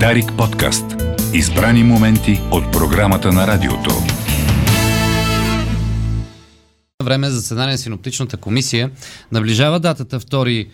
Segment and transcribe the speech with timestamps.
[0.00, 0.84] Дарик подкаст.
[1.34, 3.90] Избрани моменти от програмата на радиото.
[7.02, 8.90] Време за заседание на синоптичната комисия.
[9.32, 10.68] Наближава датата 2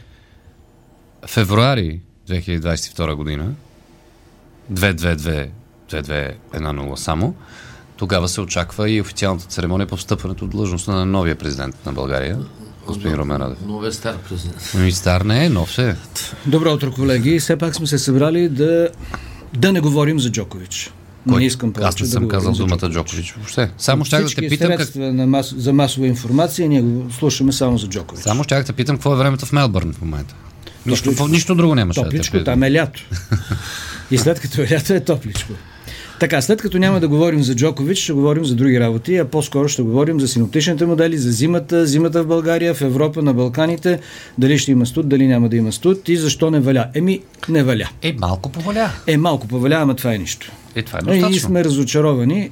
[1.27, 3.53] февруари 2022 година.
[4.73, 7.35] 222-2210 само.
[7.97, 12.39] Тогава се очаква и официалната церемония по встъпването в длъжността на новия президент на България,
[12.95, 13.59] господин Румен Радев.
[13.65, 14.73] Много е стар президент.
[14.75, 15.97] Ами стар не е, нов се.
[16.47, 17.41] Добро утро, колеги.
[17.41, 18.89] Все пак сме се събрали да,
[19.57, 20.93] да не говорим за Джокович.
[21.29, 21.41] Кой?
[21.41, 23.71] Не искам повече Аз не да съм казал за думата Джокович въобще.
[23.79, 24.77] Само щях да те питам как...
[24.77, 25.55] средства на мас...
[25.57, 28.23] за масова информация ние го слушаме само за Джокович.
[28.23, 30.35] Само щях да те питам какво е времето в Мелбърн в момента.
[30.87, 31.29] Нищо, Топличко.
[31.29, 32.01] нищо друго нямаше.
[32.01, 32.45] да Топличко, питам.
[32.45, 33.03] там е лято.
[34.11, 35.53] И след като е лято е топличко.
[36.21, 39.69] Така, след като няма да говорим за Джокович, ще говорим за други работи, а по-скоро
[39.69, 44.01] ще говорим за синоптичните модели, за зимата, зимата в България, в Европа, на Балканите,
[44.39, 46.87] дали ще има студ, дали няма да има студ и защо не валя.
[46.95, 47.89] Еми, не валя.
[48.03, 48.91] Е, малко поваля.
[49.07, 50.53] Е, малко поваля, ама това е нищо.
[50.75, 51.37] Е, това е Е, достатъчно.
[51.37, 52.51] и сме разочаровани.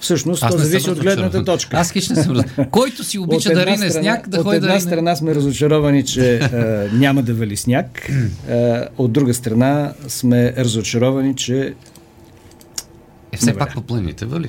[0.00, 1.76] Всъщност, Аз то зависи от гледната точка.
[1.76, 2.44] Аз хищ не съм раз...
[2.70, 4.80] Който си обича От да рине сняг, да от ходи да една рине.
[4.80, 6.40] страна сме разочаровани, че е,
[6.92, 8.10] няма да вали сняг.
[8.48, 11.74] Е, от друга страна сме разочаровани, че
[13.34, 13.58] Е, все Добре.
[13.58, 14.48] пак по планините, вали?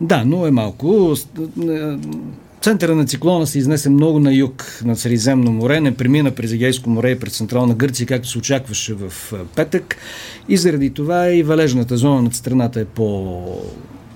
[0.00, 1.14] да, но е малко.
[1.68, 1.96] Е,
[2.60, 6.90] Центъра на циклона се изнесе много на юг на Средиземно море, не премина през Егейско
[6.90, 9.96] море и през Централна Гърция, както се очакваше в е, петък.
[10.48, 13.42] И заради това и валежната зона над страната е по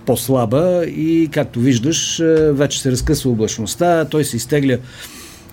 [0.07, 4.79] по-слаба и както виждаш, е, вече се разкъсва облачността, той се изтегля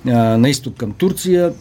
[0.07, 1.53] а, на изток към Турция.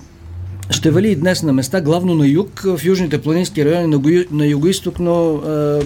[0.70, 4.46] Ще вали и днес на места, главно на юг, в южните планински райони на, на
[4.46, 5.80] юго-исток, но а,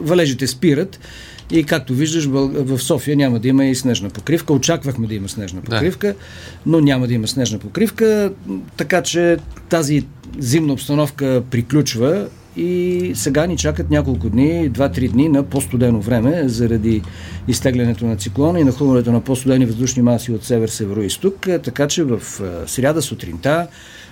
[0.00, 1.00] валежите спират.
[1.50, 4.52] И както виждаш, в София няма да има и снежна покривка.
[4.52, 5.64] Очаквахме да има снежна Да.
[5.64, 6.14] покривка,
[6.66, 8.32] но няма да има снежна покривка.
[8.76, 9.36] Така че
[9.68, 10.06] тази
[10.38, 17.02] зимна обстановка приключва и сега ни чакат няколко дни, 2-3 дни на по-студено време заради
[17.48, 21.62] изтеглянето на циклона и нахлуването на по-студени въздушни маси от север-северо-исток.
[21.62, 22.20] Така че в
[22.66, 23.66] сряда сутринта,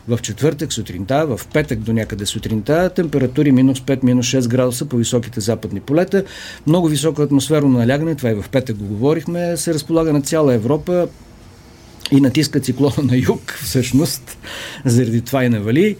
[0.09, 4.97] в четвъртък сутринта, в петък до някъде сутринта, температури минус 5, минус 6 градуса по
[4.97, 6.25] високите западни полета.
[6.67, 11.09] Много високо атмосферно налягане, това и в петък го говорихме, се разполага на цяла Европа
[12.13, 14.39] и натиска циклона на юг, всъщност,
[14.85, 15.97] заради това и навали.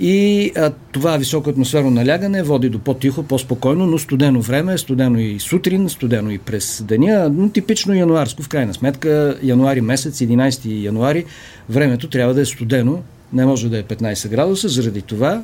[0.00, 5.40] И а, това високо атмосферно налягане води до по-тихо, по-спокойно, но студено време, студено и
[5.40, 11.24] сутрин, студено и през деня, но типично януарско, в крайна сметка, януари месец, 11 януари,
[11.68, 13.02] времето трябва да е студено,
[13.32, 15.42] не може да е 15 градуса, заради това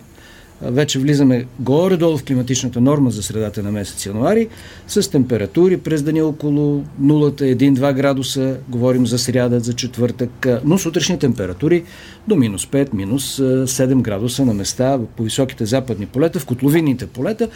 [0.62, 4.48] вече влизаме горе-долу в климатичната норма за средата на месец януари,
[4.88, 11.18] с температури през деня около 0, 1-2 градуса, говорим за сряда, за четвъртък, но сутрешни
[11.18, 11.84] температури
[12.28, 17.06] до минус 5, минус а, 7 градуса на места по високите западни полета, в котловинните
[17.06, 17.48] полета,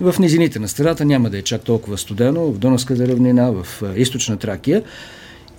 [0.00, 4.36] в низините на страната няма да е чак толкова студено, в Донавската равнина, в източна
[4.36, 4.82] Тракия.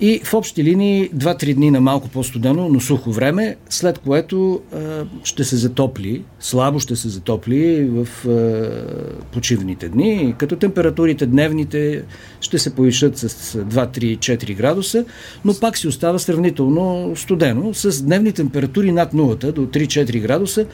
[0.01, 5.05] И в общи линии 2-3 дни на малко по-студено, но сухо време, след което а,
[5.23, 12.03] ще се затопли, слабо ще се затопли в а, почивните дни, като температурите дневните
[12.41, 15.05] ще се повишат с 2-3-4 градуса,
[15.45, 20.65] но пак си остава сравнително студено, с дневни температури над нулата до 3-4 градуса,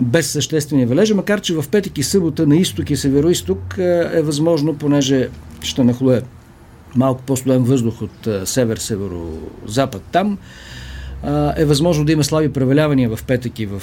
[0.00, 3.78] без съществени валежи, макар че в петък и събота на изток и северо-исток
[4.14, 5.28] е възможно, понеже
[5.62, 6.22] ще нахлуе
[6.96, 10.38] малко по-студен въздух от север-северо-запад там,
[11.56, 13.82] е възможно да има слаби превалявания в петък и в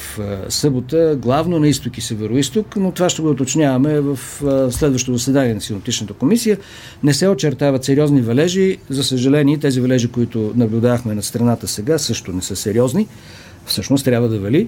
[0.49, 4.19] събота, главно на изток и северо-исток, но това ще го уточняваме в
[4.71, 6.57] следващото заседание на Синоптичната комисия.
[7.03, 8.77] Не се очертават сериозни валежи.
[8.89, 13.07] За съжаление, тези валежи, които наблюдавахме над страната сега, също не са сериозни.
[13.65, 14.67] Всъщност трябва да вали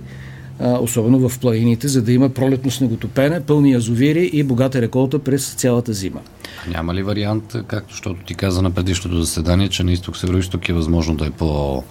[0.62, 5.94] особено в планините, за да има пролетно снеготопене, пълни язовири и богата реколта през цялата
[5.94, 6.20] зима.
[6.68, 10.74] Няма ли вариант, както защото ти каза на предишното заседание, че на изток северо-исток е
[10.74, 11.84] възможно да е по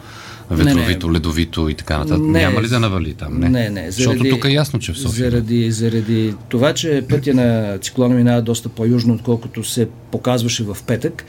[0.50, 2.22] ветровито, ледовито и така нататък.
[2.22, 2.40] Не.
[2.40, 3.40] Няма ли да навали там?
[3.40, 3.90] Не, Не, не.
[3.90, 5.30] Защото тук е ясно, че в София.
[5.30, 11.24] Заради, заради това, че пътя на циклона минава доста по-южно, отколкото се показваше в петък.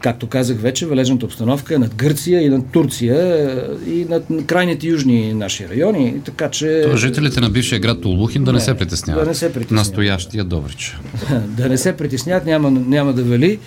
[0.00, 3.48] Както казах вече, валежната обстановка е над Гърция и над Турция
[3.86, 6.20] и над крайните южни наши райони.
[6.24, 6.82] Така че.
[6.90, 9.24] То жителите на бившия град Улухин да не, Не, се притесняват.
[9.24, 9.70] да не се притесняват.
[9.70, 10.98] Настоящия Добрич.
[11.46, 13.58] да не се притеснят, няма, няма да вали,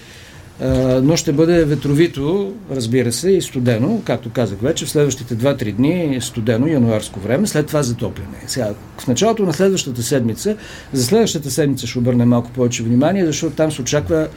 [1.03, 6.15] но ще бъде ветровито, разбира се, и студено, както казах вече, в следващите 2-3 дни
[6.15, 8.37] е студено януарско време, след това затопляне.
[8.47, 10.55] Сега, в началото на следващата седмица,
[10.93, 14.27] за следващата седмица ще обърнем малко повече внимание, защото там се очаква,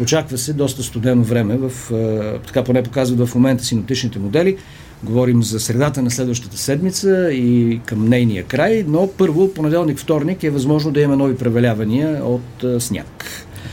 [0.00, 1.72] очаква се доста студено време, в,
[2.46, 4.56] така поне показват в момента синоптичните модели,
[5.04, 10.90] Говорим за средата на следващата седмица и към нейния край, но първо, понеделник-вторник е възможно
[10.90, 13.24] да има нови превалявания от сняг.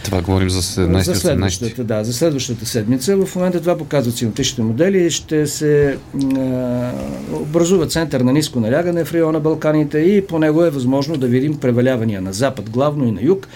[0.09, 3.17] Това говорим за 17 За следващата, да, за следващата седмица.
[3.25, 5.11] В момента това показват синоптичните модели.
[5.11, 5.97] Ще се
[6.37, 6.91] а,
[7.33, 11.57] образува център на ниско налягане в района Балканите и по него е възможно да видим
[11.57, 13.47] превалявания на запад, главно и на юг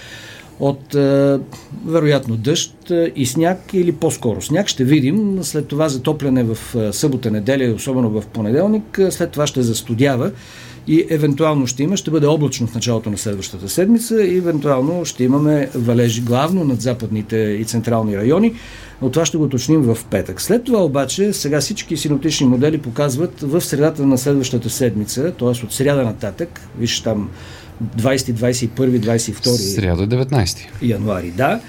[0.60, 1.40] от е,
[1.86, 4.68] вероятно дъжд и сняг или по-скоро сняг.
[4.68, 5.40] Ще видим.
[5.42, 6.58] След това затопляне в
[6.94, 9.00] събота, неделя, особено в понеделник.
[9.10, 10.32] След това ще застудява
[10.88, 15.24] и евентуално ще има, ще бъде облачно в началото на следващата седмица и евентуално ще
[15.24, 18.54] имаме валежи главно над западните и централни райони,
[19.02, 20.42] но това ще го уточним в петък.
[20.42, 25.48] След това обаче, сега всички синоптични модели показват в средата на следващата седмица, т.е.
[25.48, 27.30] от сряда нататък, виж там
[27.98, 29.42] 20, 21, 22
[29.76, 31.60] Сряда 19 януари, да.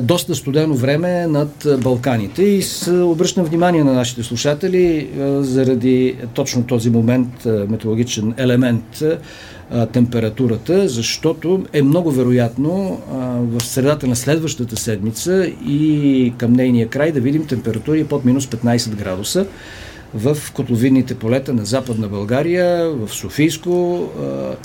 [0.00, 5.10] Доста студено време над Балканите и с, обръщам внимание на нашите слушатели
[5.40, 9.02] заради точно този момент, метеорологичен елемент,
[9.92, 13.00] температурата, защото е много вероятно
[13.40, 18.94] в средата на следващата седмица и към нейния край да видим температури под минус 15
[18.94, 19.46] градуса
[20.14, 24.04] в котловидните полета на Западна България, в Софийско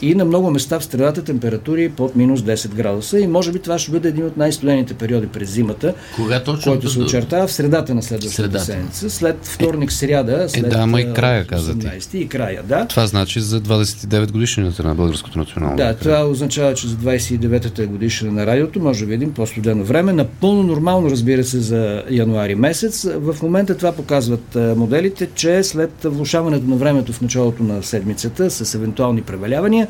[0.01, 3.19] и на много места в стредата температури под минус 10 градуса.
[3.19, 6.89] И може би това ще бъде един от най-студените периоди през зимата, Кога точно който
[6.89, 9.09] се очертава в средата на следващата седмица.
[9.09, 11.99] След вторник, сряда, след е, да, ама и края, казате.
[12.13, 12.85] И края, да.
[12.85, 15.77] Това значи за 29 годишнината на Българското национално.
[15.77, 20.13] Да, това означава, че за 29-та годишна на радиото може да видим по-студено време.
[20.13, 23.07] Напълно нормално, разбира се, за януари месец.
[23.15, 28.75] В момента това показват моделите, че след влушаването на времето в началото на седмицата с
[28.75, 29.87] евентуални превалявания,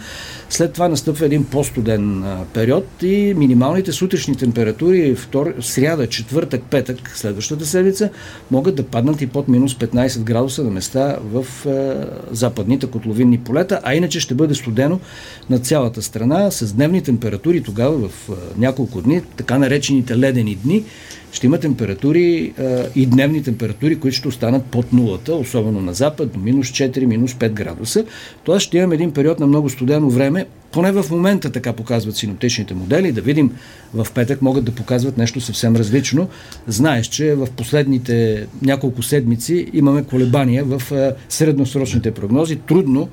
[0.49, 2.23] след това настъпва един по-студен
[2.53, 8.09] период и минималните сутрешни температури втор, сряда, четвъртък, петък, следващата седмица
[8.51, 11.95] могат да паднат и под минус 15 градуса на места в е,
[12.31, 14.99] западните котловинни полета, а иначе ще бъде студено
[15.49, 20.83] на цялата страна с дневни температури тогава в е, няколко дни, така наречените ледени дни,
[21.31, 26.31] ще има температури а, и дневни температури, които ще останат под нулата, особено на запад,
[26.33, 28.05] до минус 4, минус 5 градуса.
[28.43, 32.73] Тоест ще имаме един период на много студено време, поне в момента така показват синоптичните
[32.73, 33.51] модели, да видим
[33.93, 36.27] в петък могат да показват нещо съвсем различно.
[36.67, 42.55] Знаеш, че в последните няколко седмици имаме колебания в а, средносрочните прогнози.
[42.55, 43.09] Трудно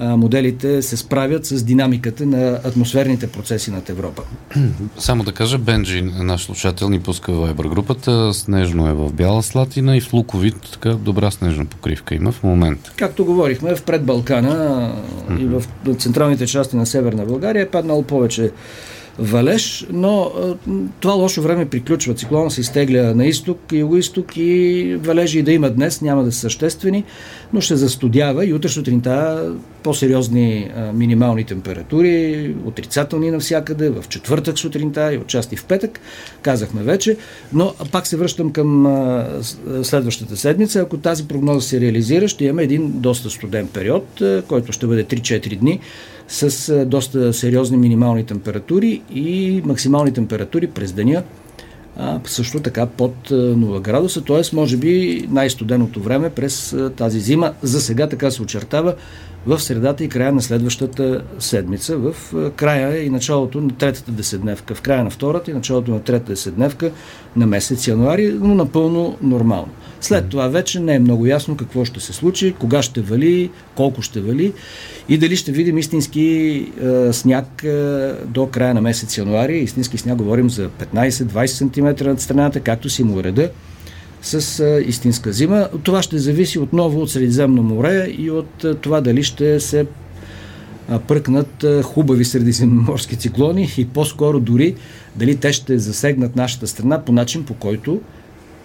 [0.00, 4.22] моделите се справят с динамиката на атмосферните процеси над Европа.
[4.98, 8.34] Само да кажа, Бенджи, наш слушател, ни пуска в Вайбър групата.
[8.34, 12.92] Снежно е в Бяла Слатина и в Луковит така добра снежна покривка има в момента.
[12.96, 14.92] Както говорихме, в пред Балкана
[15.30, 15.40] mm-hmm.
[15.40, 18.50] и в централните части на Северна България е паднало повече
[19.20, 20.32] валеж, но
[21.00, 22.14] това лошо време приключва.
[22.14, 26.38] Циклона се изтегля на изток и юго-исток и валежи да има днес, няма да са
[26.38, 27.04] съществени,
[27.52, 29.48] но ще застудява и утре сутринта
[29.82, 36.00] по-сериозни минимални температури, отрицателни навсякъде, в четвъртък сутринта и отчасти в петък,
[36.42, 37.16] казахме вече,
[37.52, 38.86] но пак се връщам към
[39.82, 40.80] следващата седмица.
[40.80, 45.58] Ако тази прогноза се реализира, ще имаме един доста студен период, който ще бъде 3-4
[45.58, 45.80] дни,
[46.30, 51.22] с доста сериозни минимални температури и максимални температури през деня
[52.24, 54.56] също така под 0 градуса, т.е.
[54.56, 57.52] може би най-студеното време през тази зима.
[57.62, 58.94] За сега така се очертава
[59.46, 62.14] в средата и края на следващата седмица, в
[62.56, 66.90] края и началото на третата деседневка, в края на втората и началото на третата деседневка
[67.36, 69.68] на месец януари, но напълно нормално.
[70.00, 74.02] След това вече не е много ясно какво ще се случи, кога ще вали, колко
[74.02, 74.52] ще вали
[75.08, 76.22] и дали ще видим истински
[76.82, 79.58] е, сняг е, до края на месец януари.
[79.58, 83.50] Истински сняг говорим за 15-20 см над страната, както си му реда
[84.22, 85.68] с а, истинска зима.
[85.82, 89.86] Това ще зависи отново от Средиземно море и от а, това дали ще се
[90.88, 94.74] а, пръкнат а, хубави средиземноморски циклони и по-скоро дори
[95.16, 98.00] дали те ще засегнат нашата страна по начин по който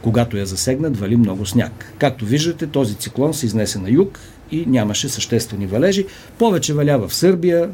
[0.01, 1.93] когато я засегнат, вали много сняг.
[1.97, 4.19] Както виждате, този циклон се изнесе на юг
[4.51, 6.05] и нямаше съществени валежи.
[6.37, 7.69] Повече валя в Сърбия,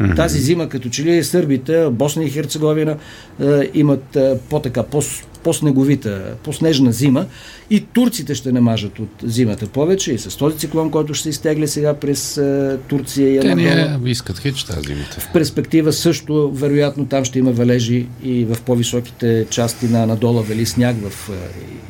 [0.00, 0.16] Mm-hmm.
[0.16, 2.96] Тази зима, като че ли сърбите, Босна и Херцеговина
[3.40, 5.02] е, имат е, по-така, по,
[5.44, 7.26] по-снеговита, по-снежна зима
[7.70, 11.66] и турците ще намажат от зимата повече и с този циклон, който ще се изтегля
[11.66, 15.20] сега през е, Турция и Те не искат хич тази зимата.
[15.20, 20.66] В перспектива също, вероятно, там ще има валежи и в по-високите части на Анадола вали
[20.66, 21.32] сняг, в е,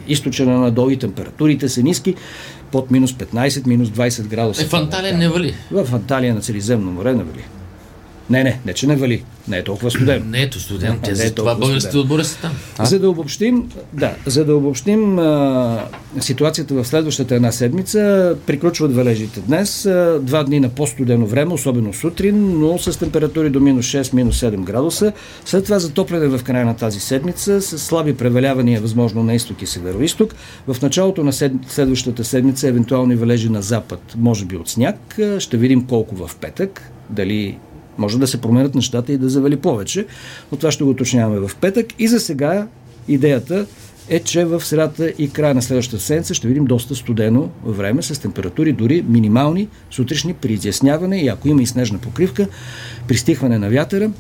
[0.09, 2.15] източна на Анадол и температурите са ниски
[2.73, 4.63] под минус 15, минус 20 градуса.
[4.63, 5.55] Е, в Анталия не вали.
[5.71, 7.45] В Анталия на Средиземно море не вали.
[8.31, 9.25] Не, не, не, че не вали.
[9.49, 10.25] Не е толкова студено.
[10.25, 12.53] Не ето студент, те е за това българските отбори са там.
[12.85, 15.85] За да обобщим, да, за да обобщим а,
[16.21, 19.87] ситуацията в следващата една седмица, приключват валежите днес.
[19.87, 24.41] А, два дни на по-студено време, особено сутрин, но с температури до минус 6, минус
[24.41, 25.13] 7 градуса.
[25.45, 29.67] След това затопляне в края на тази седмица с слаби превалявания, възможно на изток и
[29.67, 30.35] северо-исток.
[30.67, 31.53] В началото на сед...
[31.69, 35.19] следващата седмица евентуални валежи на запад, може би от сняг.
[35.19, 37.59] А, Ще видим колко в петък, дали
[37.99, 40.07] може да се променят нещата и да завали повече,
[40.53, 41.87] но това ще го уточняваме в петък.
[41.99, 42.67] И за сега
[43.09, 43.67] идеята
[44.09, 48.19] е, че в средата и края на следващата седмица ще видим доста студено време с
[48.19, 52.49] температури дори минимални сутрешни при изясняване и ако има и снежна покривка,
[53.09, 54.11] при стихване на вятъра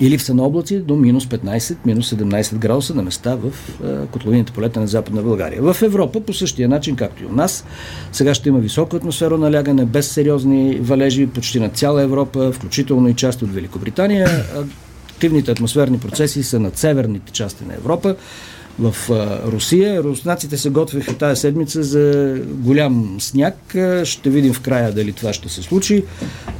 [0.00, 3.52] и липса на облаци до минус 15, минус 17 градуса на места в
[3.84, 5.62] е, котловините полета на Западна България.
[5.62, 7.64] В Европа по същия начин, както и у нас,
[8.12, 13.14] сега ще има високо атмосферно налягане, без сериозни валежи почти на цяла Европа, включително и
[13.14, 14.28] част от Великобритания.
[15.24, 18.16] Активните атмосферни процеси са над северните части на Европа.
[18.78, 18.94] В
[19.46, 23.54] Русия руснаците се готвиха тази седмица за голям сняг.
[24.04, 26.04] Ще видим в края дали това ще се случи.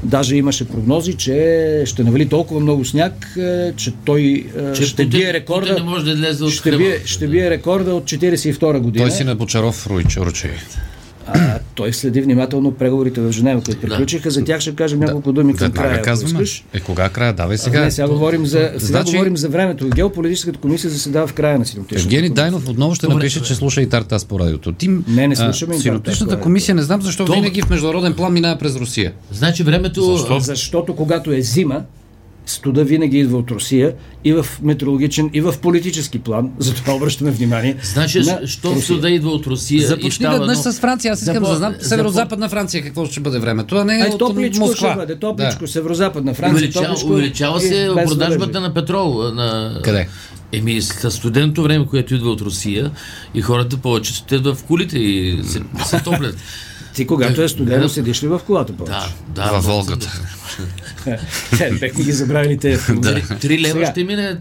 [0.02, 3.38] Даже имаше прогнози, че ще навали толкова много сняг,
[3.76, 5.70] че той Че ще Путин- бие рекорда.
[5.70, 9.04] Путин не може да излезе от ще, бие, ще бие рекорда от 42 година.
[9.04, 10.50] Той си на Бочаров Руич, Ручей.
[11.26, 14.30] А, той следи внимателно преговорите в Женева, които приключиха.
[14.30, 15.94] За тях ще кажем няколко думи към Веднага края.
[15.94, 16.44] ако казваме.
[16.72, 17.32] Е, кога края?
[17.32, 17.84] Давай Сега, сега.
[17.84, 19.88] не, сега, говорим за, сега Значи- говорим за времето.
[19.88, 22.44] Геополитическата комисия заседава в края на синоптичната Евгений комисия.
[22.44, 24.72] Дайнов отново ще напише, че слуша и Тартас по радиото.
[24.72, 28.14] Ти, Не, не а, слушаме и Синоптичната комисия не знам защо То- винаги в международен
[28.14, 29.12] план минава през Русия.
[29.30, 30.16] Значи времето...
[30.16, 30.40] Защо?
[30.40, 31.82] Защото когато е зима,
[32.46, 36.50] студа винаги идва от Русия и в метеорологичен, и в политически план.
[36.58, 37.76] Затова обръщаме внимание.
[37.84, 38.82] Значи, на що Русия.
[38.82, 41.12] суда идва от Русия и Започни става веднъж едно- с Франция.
[41.12, 44.18] Аз искам Запо- да знам северо-западна Франция какво ще бъде времето, а не Ай, от
[44.18, 44.88] топличко Москва.
[44.88, 45.68] ще бъде, топличко, Да.
[45.68, 49.22] северо-западна Франция, Увеличава, топличко увеличава и се продажбата на петрол.
[49.24, 49.80] На...
[49.84, 50.08] Къде?
[50.52, 52.90] Еми, с студеното време, което идва от Русия
[53.34, 56.36] и хората повече стоят в колите и се, се топлят.
[56.94, 58.98] Ти когато е студено, седиш ли в колата повече?
[59.28, 59.50] Да, да.
[59.52, 60.20] Във Волгата.
[61.60, 63.24] Е, бехме ги забравили тези автомобили.
[63.40, 64.36] Три лева ще мине.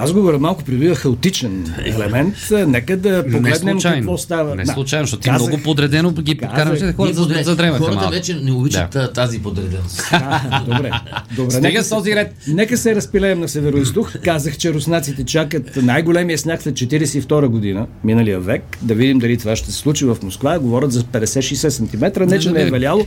[0.00, 2.34] А, разговорът малко придобива хаотичен елемент.
[2.66, 4.54] Нека да Не погледнем какво става.
[4.56, 4.72] Не Да.
[4.72, 8.12] случайно, защото ти Казах- много подредено ги да хората за подре- задремаха Хората малко.
[8.12, 10.02] вече не обичат а, тази подреденост.
[10.12, 10.90] А, добре.
[11.36, 11.50] добре.
[11.50, 12.34] Стига нека с този ред.
[12.48, 14.12] Нека се разпилеем на североизток.
[14.24, 18.78] Казах, че руснаците чакат най-големия сняг след 42 година, миналия век.
[18.82, 20.58] Да видим дали това ще се случи в Москва.
[20.58, 22.24] Говорят за 50-60 см.
[22.24, 23.06] Не, че не е валяло,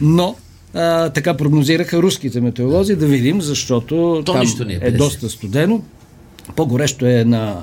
[0.00, 0.36] но
[0.74, 2.96] а, така прогнозираха руските метеоролози.
[2.96, 4.96] Да видим, защото То там не е е 50.
[4.96, 5.82] доста студено.
[6.56, 7.62] По-горещо е на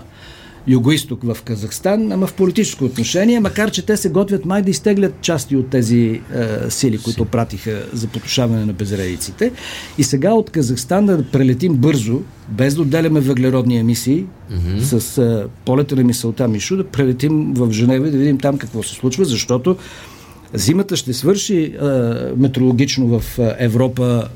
[0.67, 5.13] югоисток в Казахстан, ама в политическо отношение, макар че те се готвят май да изтеглят
[5.21, 6.21] части от тези е,
[6.69, 9.51] сили, които пратиха за потушаване на безредиците.
[9.97, 14.99] И сега от Казахстан да прелетим бързо, без да отделяме въглеродни емисии, mm-hmm.
[14.99, 18.83] с е, полета на мисълта Мишу, да прелетим в Женева и да видим там какво
[18.83, 19.77] се случва, защото
[20.53, 21.71] зимата ще свърши е,
[22.37, 24.27] метеорологично в е, Европа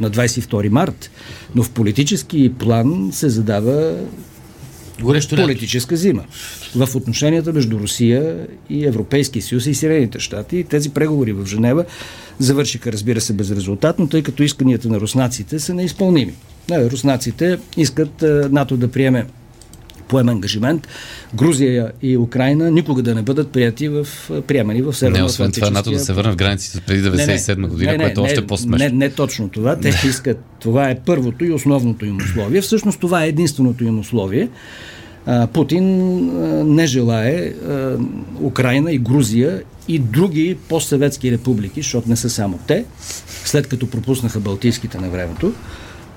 [0.00, 1.10] на 22 март,
[1.54, 3.94] но в политически план се задава
[5.02, 6.24] Горещо политическа зима
[6.76, 10.64] в отношенията между Русия и Европейския съюз и Съединените щати.
[10.64, 11.84] Тези преговори в Женева
[12.38, 16.34] завършиха, разбира се, безрезултатно, тъй като исканията на руснаците са неизпълними.
[16.70, 19.26] Не, руснаците искат е, НАТО да приеме
[20.12, 20.88] поема ангажимент
[21.34, 24.06] Грузия и Украина никога да не бъдат прияти в
[24.46, 27.96] приемани в Не, Северно освен това, НАТО да се върне в границите преди 97 година,
[27.96, 28.88] което е още не, по-смешно.
[28.88, 29.76] Не, не точно това.
[29.76, 30.44] Те искат.
[30.60, 32.60] Това е първото и основното им условие.
[32.60, 34.48] Всъщност това е единственото им условие.
[35.52, 35.86] Путин
[36.74, 37.52] не желае
[38.40, 42.84] Украина и Грузия и други постсъветски републики, защото не са само те,
[43.44, 45.52] след като пропуснаха Балтийските на времето,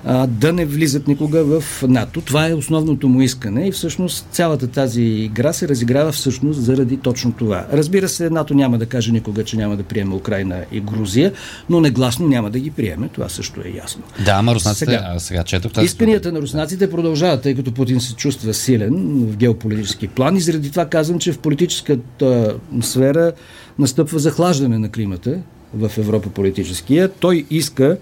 [0.05, 2.21] а, да не влизат никога в НАТО.
[2.21, 7.31] Това е основното му искане и всъщност цялата тази игра се разиграва всъщност заради точно
[7.31, 7.65] това.
[7.73, 11.31] Разбира се, НАТО няма да каже никога, че няма да приеме Украина и Грузия,
[11.69, 13.09] но негласно няма да ги приеме.
[13.13, 14.03] Това също е ясно.
[14.25, 15.03] Да, ама руснаците, Сега.
[15.05, 15.85] а сега четох тази...
[15.85, 18.93] Исканията на руснаците продължават, тъй като Путин се чувства силен
[19.31, 23.31] в геополитически план и заради това казвам, че в политическата сфера
[23.79, 25.39] настъпва захлаждане на климата
[25.73, 27.09] в Европа политическия.
[27.09, 27.97] Той иска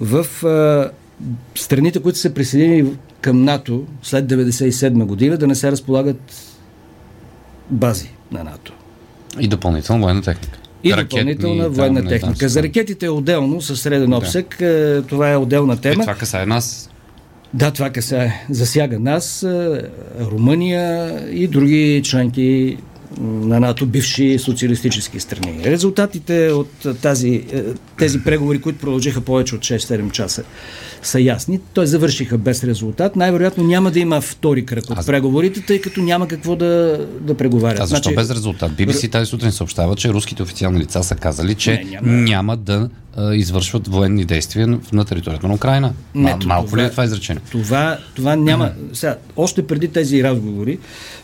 [0.00, 0.26] в
[1.54, 2.90] страните, които са присъединени
[3.20, 6.34] към НАТО след 1997 година, да не се разполагат
[7.70, 8.72] бази на НАТО.
[9.40, 10.58] И допълнителна военна техника.
[10.84, 12.48] И Ракетни, допълнителна там, военна не техника.
[12.48, 14.60] За ракетите е отделно, със среден обсек.
[14.60, 16.02] е, Това е отделна Е, тема.
[16.02, 16.90] това касае нас.
[17.54, 18.46] Да, това касае.
[18.50, 19.80] Засяга нас, е,
[20.20, 22.76] Румъния и други членки
[23.20, 25.64] на НАТО бивши социалистически страни.
[25.64, 26.70] Резултатите от
[27.02, 27.44] тази,
[27.98, 30.44] тези преговори, които продължиха повече от 6-7 часа,
[31.04, 31.60] са ясни.
[31.74, 33.16] Той завършиха без резултат.
[33.16, 37.34] Най-вероятно няма да има втори кръг от Аз- преговорите, тъй като няма какво да, да
[37.34, 37.80] преговарят.
[37.80, 38.72] А защо без резултат?
[38.72, 42.12] BBC тази сутрин съобщава, че руските официални лица са казали, че Не, няма.
[42.12, 45.92] няма да а, извършват военни действия на, територията на Украина.
[46.14, 47.42] Не, Ма, малко това- ли е това изречение?
[47.50, 48.70] Това, това няма.
[48.92, 50.78] Сега, още преди тези разговори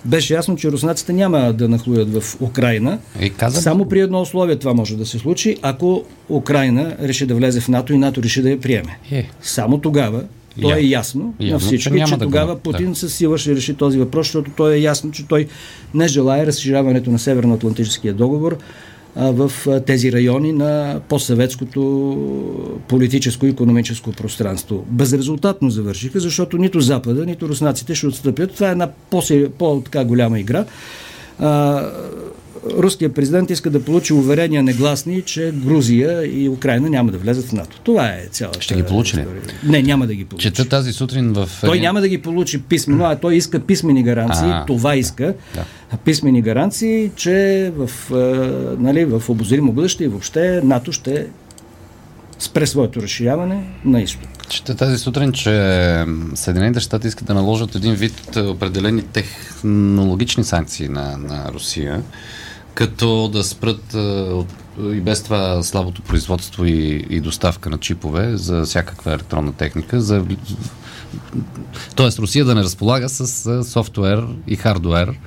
[0.05, 2.99] беше ясно, че руснаците няма да нахлуят в Украина.
[3.21, 7.35] И каза, Само при едно условие това може да се случи, ако Украина реши да
[7.35, 8.99] влезе в НАТО и НАТО реши да я приеме.
[9.11, 9.29] Е.
[9.43, 10.23] Само тогава,
[10.63, 10.89] то е Явно.
[10.89, 13.75] ясно на Явно, че всички, няма че да тогава на- Путин със сила ще реши
[13.75, 15.47] този въпрос, защото той е ясно, че той
[15.95, 18.59] не желая разширяването на Северноатлантическия договор
[19.17, 21.81] а, в а, тези райони на постсъветското
[22.89, 24.85] политическо и економическо пространство.
[24.89, 28.55] Безрезултатно завършиха, защото нито Запада, нито руснаците ще отстъпят.
[28.55, 30.65] Това е една по-се- по-така голяма игра.
[31.39, 31.83] А,
[32.79, 37.53] руският президент иска да получи уверения негласни, че Грузия и Украина няма да влезат в
[37.53, 37.81] НАТО.
[37.85, 39.25] Това е цялата Ще ги получи ли?
[39.65, 40.51] Не, няма да ги получи.
[40.51, 41.49] чета тази сутрин в...
[41.61, 44.49] Той няма да ги получи писмено, а той иска писмени гаранции.
[44.49, 45.35] А, това иска.
[45.55, 45.65] да.
[46.05, 48.15] Писмени гаранции, че в, е,
[48.83, 51.27] нали, в обозримо бъдеще и въобще НАТО ще
[52.41, 54.29] спре своето разширяване на изток.
[54.49, 55.51] Чета тази сутрин, че
[56.35, 62.03] Съединените щати искат да наложат един вид е, определени технологични санкции на, на Русия,
[62.75, 63.97] като да спрат
[64.79, 70.01] и без това слабото производство и, и доставка на чипове за всякаква електронна техника.
[70.01, 70.25] За,
[71.97, 75.19] тоест Русия да не разполага с софтуер и хардуер.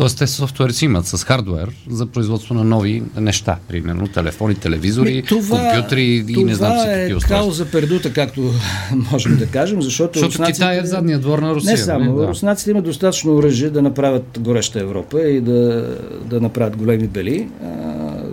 [0.00, 5.14] Тоест те софтуер си имат с хардуер за производство на нови неща, примерно телефони, телевизори,
[5.14, 7.28] Ми, това, компютри и това не знам си е какви устройства.
[7.36, 8.52] кауза пердута, както
[9.12, 11.70] можем да кажем, защото, Защото Китай е в задния двор на Русия.
[11.72, 12.04] Не само.
[12.04, 12.26] нали?
[12.26, 12.28] Да.
[12.28, 15.88] Руснаците имат достатъчно оръжие да направят гореща Европа и да,
[16.24, 17.48] да направят големи бели.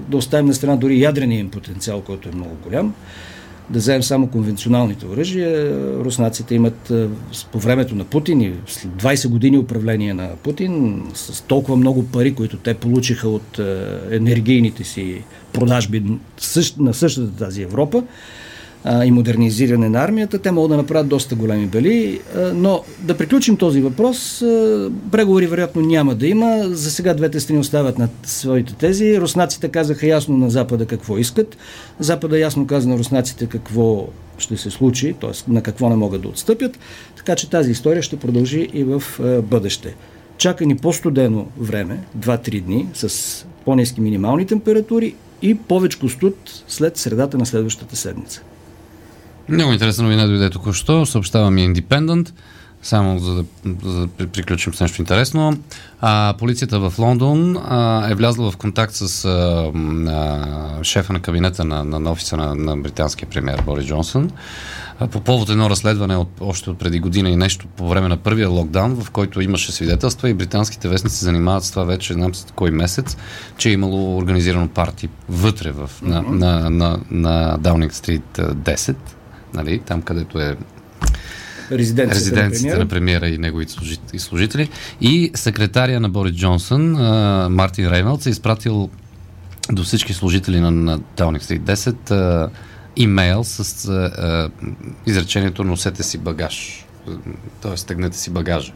[0.07, 2.93] Да оставим на страна дори ядрения им потенциал, който е много голям.
[3.69, 5.73] Да вземем само конвенционалните оръжия.
[6.03, 6.93] Руснаците имат
[7.51, 12.35] по времето на Путин и след 20 години управление на Путин с толкова много пари,
[12.35, 13.59] които те получиха от
[14.11, 16.03] енергийните си продажби
[16.77, 18.03] на същата тази Европа,
[19.05, 22.19] и модернизиране на армията, те могат да направят доста големи бели,
[22.53, 24.39] но да приключим този въпрос.
[25.11, 26.63] Преговори вероятно няма да има.
[26.63, 29.21] За сега двете страни остават на своите тези.
[29.21, 31.57] Руснаците казаха ясно на Запада какво искат.
[31.99, 35.51] Запада ясно каза на руснаците какво ще се случи, т.е.
[35.51, 36.79] на какво не могат да отстъпят.
[37.17, 39.03] Така че тази история ще продължи и в
[39.41, 39.95] бъдеще.
[40.37, 47.37] Чака ни по-студено време, 2-3 дни, с по-низки минимални температури и повече студ след средата
[47.37, 48.41] на следващата седмица.
[49.49, 51.05] Много интересна новина дойде току-що.
[51.05, 52.31] Съобщава ми Independent.
[52.83, 53.43] Само за да,
[53.83, 55.57] за да при- приключим с нещо интересно.
[56.01, 59.71] А, полицията в Лондон а, е влязла в контакт с а,
[60.09, 64.31] а, шефа на кабинета на, на, на офиса на, на британския премьер Борис Джонсън
[64.99, 68.17] а, по повод едно разследване от, още от преди година и нещо по време на
[68.17, 72.35] първия локдаун, в който имаше свидетелства и британските вестници се занимават с това вече знам
[72.35, 73.17] с кой месец,
[73.57, 78.95] че е имало организирано парти вътре в, на, на, на, на Даунинг Стрит а, 10
[79.53, 80.57] нали, там където е
[81.71, 84.69] резиденцията, резиденцията на премиера и неговите служит- и служители.
[85.01, 88.89] И секретария на Борис Джонсън, а, Мартин Рейнолдс, е изпратил
[89.71, 92.49] до всички служители на, на Downing Street 10 а,
[92.95, 94.49] имейл с а, а,
[95.05, 96.85] изречението носете си багаж.
[97.61, 98.73] Тоест, тегнете си багажа.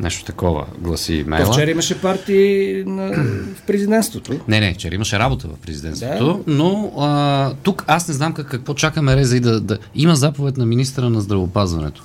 [0.00, 1.52] Нещо такова гласи То имейла.
[1.52, 3.12] вчера имаше парти на,
[3.56, 4.40] в президентството.
[4.48, 6.54] Не, не, вчера имаше работа в президентството, да.
[6.54, 9.78] но а, тук аз не знам как, какво чакаме Реза и да, да...
[9.94, 12.02] Има заповед на министра на здравопазването.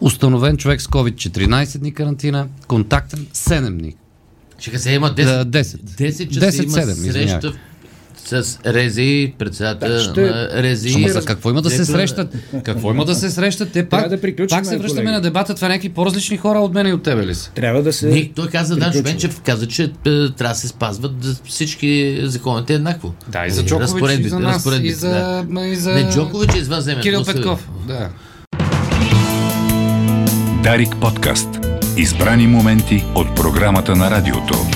[0.00, 3.94] Установен човек с COVID 14 дни карантина, контактен 7 дни.
[4.58, 5.62] Ще се има 10, Да, 10.
[5.62, 7.52] 10 часа 10, има 7, среща извинявай.
[8.28, 10.92] С Рези, председател Да, ще- на Рези.
[10.96, 12.34] Ама за какво има да се срещат?
[12.64, 13.72] Какво има да се срещат?
[13.72, 15.06] Те пак, да пак се връщаме колеги.
[15.06, 15.54] на дебата.
[15.54, 17.50] Това някакви по-различни хора от мен и от тебе ли са?
[17.50, 18.06] Трябва да се...
[18.06, 19.02] Не, той каза, да, приключва.
[19.02, 19.88] Швенчев каза, че е,
[20.28, 21.12] трябва да се спазват
[21.44, 23.14] всички законите еднакво.
[23.28, 25.08] Да, и за Е, Джокович, и за нас, и за,
[25.50, 25.66] да.
[25.66, 25.94] и за...
[25.94, 27.02] Не, Джокович е извънземен.
[27.02, 27.68] Кирил Петков.
[27.86, 28.08] Да.
[30.62, 31.48] Дарик подкаст.
[31.96, 34.66] Избрани моменти от програмата на радиото.